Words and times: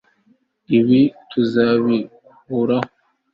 ibi 0.77 1.01
tuzabikuraho 1.29 2.89